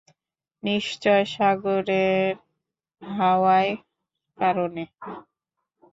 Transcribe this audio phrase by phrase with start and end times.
[0.63, 2.33] নিশ্চয় সাগরের
[3.01, 3.67] হাওয়ার
[4.37, 4.83] কারণে।